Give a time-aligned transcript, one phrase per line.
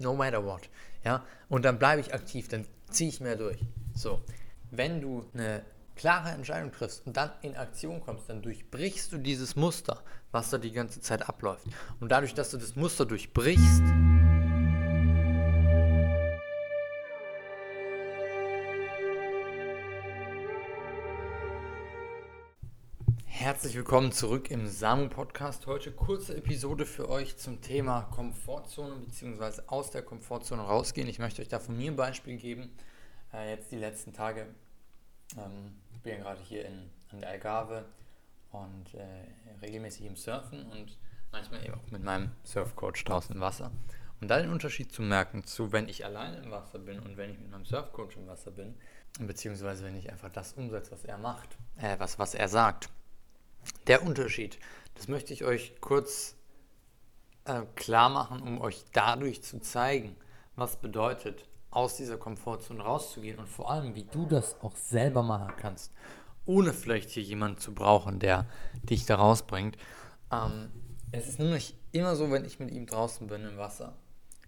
[0.00, 0.68] no matter what.
[1.04, 3.58] Ja, und dann bleibe ich aktiv, dann ziehe ich mehr durch.
[3.94, 4.20] So,
[4.70, 5.62] wenn du eine
[5.96, 10.02] klare Entscheidung triffst und dann in Aktion kommst, dann durchbrichst du dieses Muster,
[10.32, 11.66] was da die ganze Zeit abläuft.
[12.00, 13.82] Und dadurch, dass du das Muster durchbrichst,
[23.60, 25.66] Herzlich willkommen zurück im Samu Podcast.
[25.66, 29.60] Heute kurze Episode für euch zum Thema Komfortzone bzw.
[29.66, 31.06] aus der Komfortzone rausgehen.
[31.06, 32.70] Ich möchte euch da von mir ein Beispiel geben.
[33.34, 34.46] Äh, jetzt die letzten Tage.
[35.36, 37.84] Ähm, ich bin ja gerade hier in, an der Algarve
[38.50, 39.04] und äh,
[39.60, 40.96] regelmäßig im Surfen und
[41.30, 43.70] manchmal eben auch mit meinem Surfcoach draußen im Wasser.
[44.22, 47.30] Und da den Unterschied zu merken zu, wenn ich alleine im Wasser bin und wenn
[47.30, 48.74] ich mit meinem Surfcoach im Wasser bin,
[49.18, 52.88] beziehungsweise wenn ich einfach das umsetze, was er macht, äh, was, was er sagt
[53.86, 54.58] der Unterschied,
[54.94, 56.36] das möchte ich euch kurz
[57.44, 60.16] äh, klar machen, um euch dadurch zu zeigen,
[60.56, 65.54] was bedeutet, aus dieser Komfortzone rauszugehen und vor allem, wie du das auch selber machen
[65.56, 65.92] kannst,
[66.44, 68.46] ohne vielleicht hier jemanden zu brauchen, der
[68.82, 69.76] dich da rausbringt.
[70.32, 70.70] Ähm,
[71.12, 73.96] es ist nämlich immer so, wenn ich mit ihm draußen bin im Wasser,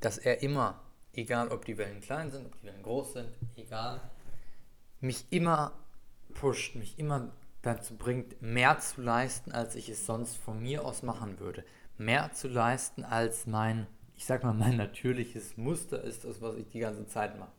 [0.00, 0.80] dass er immer,
[1.12, 4.00] egal ob die Wellen klein sind, ob die Wellen groß sind, egal,
[5.00, 5.72] mich immer
[6.34, 7.30] pusht, mich immer
[7.64, 11.64] dazu bringt, mehr zu leisten, als ich es sonst von mir aus machen würde.
[11.98, 16.68] Mehr zu leisten, als mein, ich sag mal, mein natürliches Muster ist, das, was ich
[16.68, 17.52] die ganze Zeit mache.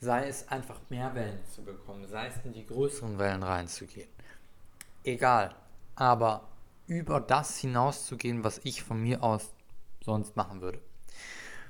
[0.00, 4.08] Sei es einfach mehr Wellen zu bekommen, sei es in die größeren Wellen reinzugehen.
[5.04, 5.54] Egal.
[5.94, 6.48] Aber
[6.86, 9.52] über das hinauszugehen, was ich von mir aus
[10.02, 10.80] sonst machen würde.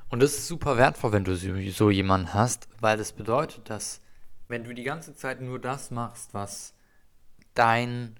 [0.09, 4.01] Und das ist super wertvoll, wenn du so jemanden hast, weil das bedeutet, dass
[4.49, 6.75] wenn du die ganze Zeit nur das machst, was
[7.61, 8.17] dein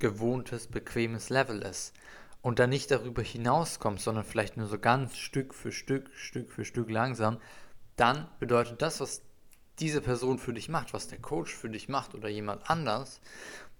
[0.00, 1.94] gewohntes, bequemes Level ist
[2.42, 6.66] und dann nicht darüber hinauskommst, sondern vielleicht nur so ganz Stück für Stück, Stück für
[6.66, 7.38] Stück langsam,
[7.96, 9.22] dann bedeutet das, was
[9.78, 13.22] diese Person für dich macht, was der Coach für dich macht oder jemand anders,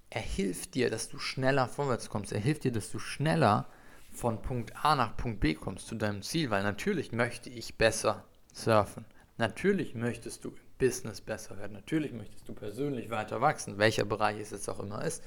[0.09, 2.33] er hilft dir, dass du schneller vorwärts kommst.
[2.33, 3.67] Er hilft dir, dass du schneller
[4.11, 8.25] von Punkt A nach Punkt B kommst zu deinem Ziel, weil natürlich möchte ich besser
[8.55, 9.05] surfen.
[9.37, 11.75] Natürlich möchtest du Business besser werden.
[11.75, 15.22] Natürlich möchtest du persönlich weiter wachsen, welcher Bereich es jetzt auch immer ist.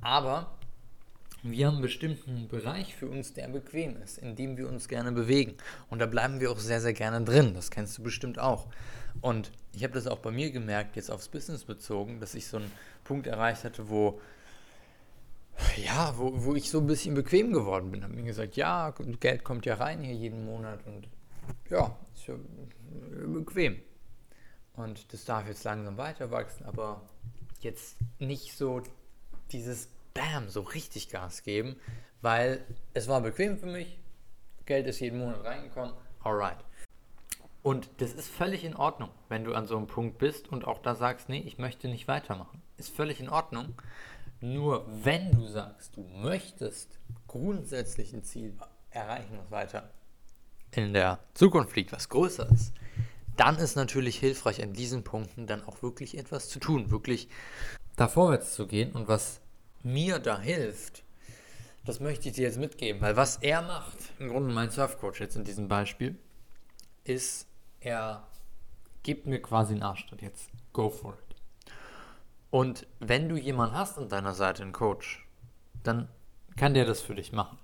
[0.00, 0.58] Aber
[1.44, 5.12] wir haben einen bestimmten Bereich für uns, der bequem ist, in dem wir uns gerne
[5.12, 5.54] bewegen.
[5.88, 7.54] Und da bleiben wir auch sehr, sehr gerne drin.
[7.54, 8.66] Das kennst du bestimmt auch.
[9.20, 12.56] Und ich habe das auch bei mir gemerkt, jetzt aufs Business bezogen, dass ich so
[12.56, 12.72] einen
[13.04, 14.20] Punkt erreicht hatte, wo,
[15.76, 18.02] ja, wo, wo ich so ein bisschen bequem geworden bin.
[18.02, 21.06] Habe mir gesagt, ja, Geld kommt ja rein hier jeden Monat und
[21.70, 22.34] ja, ist ja
[23.26, 23.76] bequem.
[24.74, 27.02] Und das darf jetzt langsam weiter wachsen, aber
[27.60, 28.82] jetzt nicht so
[29.50, 31.76] dieses Bam, so richtig Gas geben,
[32.20, 33.98] weil es war bequem für mich,
[34.66, 36.58] Geld ist jeden Monat reingekommen, alright.
[37.62, 40.82] Und das ist völlig in Ordnung, wenn du an so einem Punkt bist und auch
[40.82, 42.60] da sagst, nee, ich möchte nicht weitermachen.
[42.76, 43.74] Ist völlig in Ordnung.
[44.40, 48.56] Nur wenn du sagst, du möchtest grundsätzlich ein Ziel
[48.90, 49.90] erreichen, was weiter
[50.72, 52.72] in der Zukunft liegt, was größer ist,
[53.36, 57.28] dann ist natürlich hilfreich an diesen Punkten dann auch wirklich etwas zu tun, wirklich
[57.96, 58.92] da vorwärts zu gehen.
[58.92, 59.40] Und was
[59.82, 61.02] mir da hilft,
[61.84, 65.36] das möchte ich dir jetzt mitgeben, weil was er macht, im Grunde mein Surfcoach jetzt
[65.36, 66.16] in diesem Beispiel,
[67.04, 67.46] ist,
[67.80, 68.26] er
[69.02, 70.50] gibt mir quasi einen Arschtritt jetzt.
[70.72, 71.36] Go for it.
[72.50, 75.26] Und wenn du jemanden hast an deiner Seite, einen Coach,
[75.82, 76.08] dann
[76.56, 77.58] kann der das für dich machen.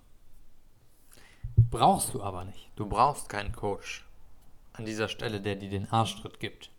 [1.70, 2.70] Brauchst du aber nicht.
[2.76, 4.07] Du brauchst keinen Coach
[4.78, 6.70] an dieser Stelle, der dir den Arschtritt gibt.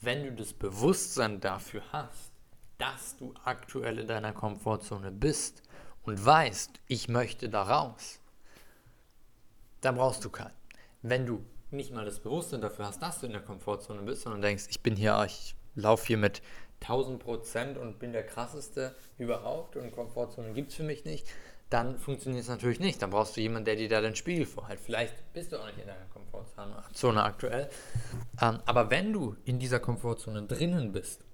[0.00, 2.32] Wenn du das Bewusstsein dafür hast,
[2.78, 5.62] dass du aktuell in deiner Komfortzone bist
[6.02, 8.20] und weißt, ich möchte da raus,
[9.80, 10.54] dann brauchst du keinen.
[11.02, 14.42] Wenn du nicht mal das Bewusstsein dafür hast, dass du in der Komfortzone bist, sondern
[14.42, 16.42] denkst, ich bin hier, ich laufe hier mit
[16.80, 21.26] 1000 Prozent und bin der krasseste überhaupt und Komfortzone gibt es für mich nicht,
[21.70, 23.02] dann funktioniert es natürlich nicht.
[23.02, 24.80] Dann brauchst du jemanden, der dir da den Spiegel vorhält.
[24.80, 27.68] Vielleicht bist du auch nicht in deiner Komfortzone aktuell.
[28.40, 31.24] Ähm, aber wenn du in dieser Komfortzone drinnen bist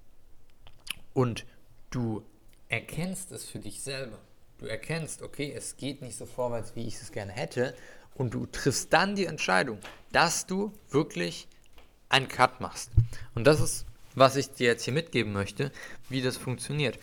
[1.13, 1.45] und
[1.89, 2.23] du
[2.69, 4.17] erkennst es für dich selber,
[4.59, 7.75] du erkennst, okay, es geht nicht so vorwärts, wie ich es gerne hätte,
[8.15, 9.79] und du triffst dann die Entscheidung,
[10.11, 11.47] dass du wirklich
[12.09, 12.91] einen Cut machst.
[13.35, 13.85] Und das ist,
[14.15, 15.71] was ich dir jetzt hier mitgeben möchte,
[16.09, 16.99] wie das funktioniert.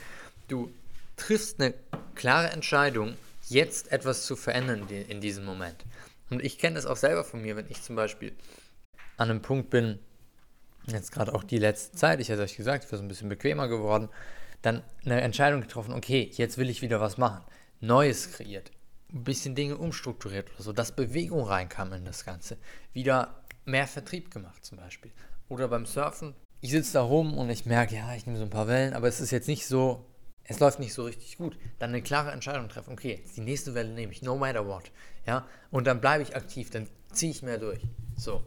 [0.48, 0.70] Du
[1.18, 1.74] triffst eine
[2.14, 3.16] klare Entscheidung,
[3.48, 5.84] jetzt etwas zu verändern in diesem Moment.
[6.30, 8.32] Und ich kenne das auch selber von mir, wenn ich zum Beispiel
[9.16, 9.98] an einem Punkt bin,
[10.86, 13.28] jetzt gerade auch die letzte Zeit, ich hatte euch gesagt, ich war so ein bisschen
[13.28, 14.08] bequemer geworden,
[14.62, 17.44] dann eine Entscheidung getroffen, okay, jetzt will ich wieder was machen,
[17.80, 18.70] Neues kreiert.
[19.12, 22.58] ein bisschen Dinge umstrukturiert oder so, dass Bewegung reinkam in das Ganze.
[22.92, 25.12] Wieder mehr Vertrieb gemacht zum Beispiel.
[25.48, 28.50] Oder beim Surfen, ich sitze da rum und ich merke, ja, ich nehme so ein
[28.50, 30.04] paar Wellen, aber es ist jetzt nicht so,
[30.48, 31.56] es läuft nicht so richtig gut.
[31.78, 34.90] Dann eine klare Entscheidung treffen, okay, die nächste Welle nehme ich, no matter what.
[35.26, 37.80] Ja, und dann bleibe ich aktiv, dann ziehe ich mehr durch.
[38.16, 38.42] So,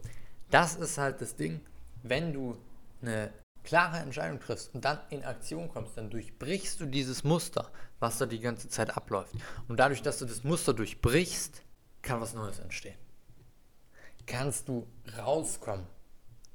[0.50, 1.60] das ist halt das Ding,
[2.02, 2.58] wenn du
[3.00, 3.32] eine
[3.62, 7.70] klare Entscheidung triffst und dann in Aktion kommst, dann durchbrichst du dieses Muster,
[8.00, 9.34] was da die ganze Zeit abläuft.
[9.68, 11.62] Und dadurch, dass du das Muster durchbrichst,
[12.02, 12.98] kann was Neues entstehen.
[14.26, 15.86] Kannst du rauskommen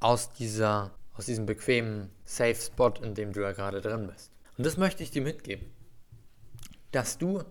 [0.01, 4.31] aus dieser, aus diesem bequemen Safe Spot, in dem du ja gerade drin bist.
[4.57, 5.65] Und das möchte ich dir mitgeben,
[6.92, 7.44] dass du,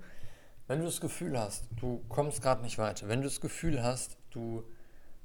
[0.67, 4.17] wenn du das Gefühl hast, du kommst gerade nicht weiter, wenn du das Gefühl hast,
[4.31, 4.65] du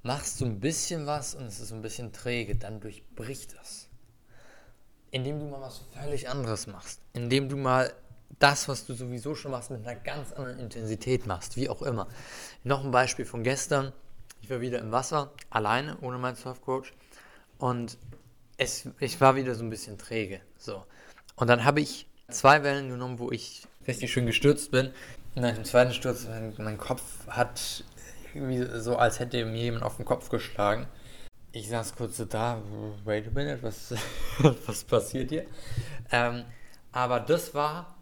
[0.03, 3.91] machst so ein bisschen was und es ist ein bisschen träge, dann durchbrich das
[5.11, 7.93] indem du mal was völlig anderes machst, indem du mal
[8.39, 12.07] das, was du sowieso schon machst, mit einer ganz anderen Intensität machst, wie auch immer.
[12.63, 13.91] Noch ein Beispiel von gestern.
[14.41, 16.93] Ich war wieder im Wasser, alleine, ohne meinen Surfcoach.
[17.59, 17.97] Und
[18.57, 20.41] es, ich war wieder so ein bisschen träge.
[20.57, 20.83] So.
[21.41, 24.93] Und dann habe ich zwei Wellen genommen, wo ich richtig schön gestürzt bin.
[25.33, 27.83] Nach dem zweiten Sturz, mein, mein Kopf hat
[28.35, 30.85] irgendwie so, als hätte mir jemand auf den Kopf geschlagen.
[31.51, 32.61] Ich saß kurz so da,
[33.05, 33.91] wait a minute, was,
[34.67, 35.47] was passiert hier?
[36.11, 36.45] Ähm,
[36.91, 37.95] aber das war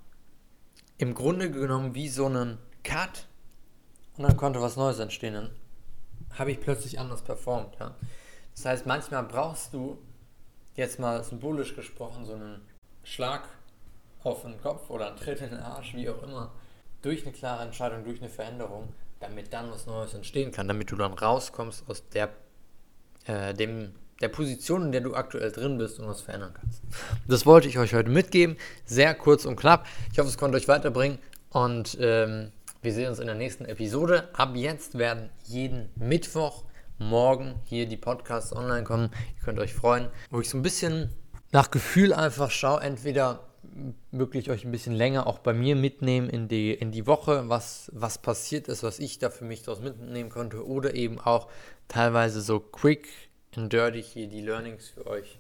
[0.98, 3.26] im Grunde genommen wie so ein Cut
[4.18, 5.36] und dann konnte was Neues entstehen.
[5.36, 5.50] Dann
[6.38, 7.78] habe ich plötzlich anders performt.
[7.80, 7.96] Ja?
[8.54, 9.98] Das heißt, manchmal brauchst du
[10.76, 12.68] jetzt mal symbolisch gesprochen so einen
[13.04, 13.44] Schlag
[14.24, 16.52] auf den Kopf oder einen Tritt in den Arsch, wie auch immer,
[17.02, 20.96] durch eine klare Entscheidung, durch eine Veränderung, damit dann was Neues entstehen kann, damit du
[20.96, 22.30] dann rauskommst aus der
[23.26, 26.82] äh, dem, der Position, in der du aktuell drin bist und was verändern kannst.
[27.28, 28.58] Das wollte ich euch heute mitgeben.
[28.86, 29.88] Sehr kurz und knapp.
[30.12, 31.20] Ich hoffe, es konnte euch weiterbringen
[31.50, 34.30] und ähm, wir sehen uns in der nächsten Episode.
[34.34, 36.64] Ab jetzt werden jeden Mittwoch
[36.98, 39.12] morgen hier die Podcasts online kommen.
[39.38, 41.10] Ihr könnt euch freuen, wo ich so ein bisschen
[41.52, 43.50] nach Gefühl einfach schaue, entweder
[44.12, 47.92] wirklich euch ein bisschen länger auch bei mir mitnehmen in die, in die Woche, was,
[47.94, 51.50] was passiert ist, was ich da für mich daraus mitnehmen konnte oder eben auch
[51.88, 53.08] teilweise so quick
[53.56, 55.40] and dirty hier die Learnings für euch,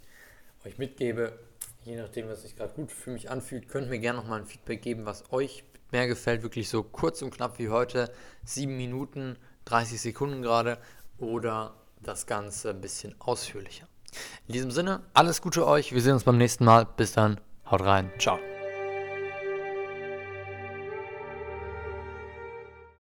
[0.65, 1.37] euch mitgebe.
[1.85, 4.81] Je nachdem, was sich gerade gut für mich anfühlt, könnt mir gerne nochmal ein Feedback
[4.81, 6.43] geben, was euch mehr gefällt.
[6.43, 8.11] Wirklich so kurz und knapp wie heute,
[8.43, 10.77] 7 Minuten, 30 Sekunden gerade
[11.17, 13.87] oder das Ganze ein bisschen ausführlicher.
[14.47, 15.93] In diesem Sinne, alles Gute euch.
[15.93, 16.85] Wir sehen uns beim nächsten Mal.
[16.97, 17.39] Bis dann.
[17.69, 18.11] Haut rein.
[18.19, 18.39] Ciao.